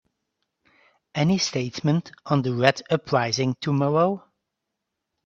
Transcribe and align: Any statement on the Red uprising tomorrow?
Any 1.13 1.37
statement 1.37 2.11
on 2.25 2.41
the 2.41 2.55
Red 2.55 2.81
uprising 2.89 3.55
tomorrow? 3.61 4.27